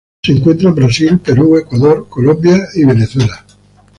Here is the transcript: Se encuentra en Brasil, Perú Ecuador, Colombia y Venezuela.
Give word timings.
Se 0.23 0.31
encuentra 0.31 0.69
en 0.69 0.73
Brasil, 0.73 1.19
Perú 1.19 1.57
Ecuador, 1.59 2.07
Colombia 2.09 2.57
y 2.73 2.85
Venezuela. 2.85 3.45